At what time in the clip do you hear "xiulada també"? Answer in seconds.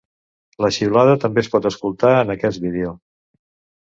0.77-1.43